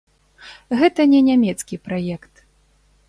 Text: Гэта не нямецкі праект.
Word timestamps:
Гэта 0.79 1.05
не 1.13 1.21
нямецкі 1.29 1.81
праект. 1.89 2.33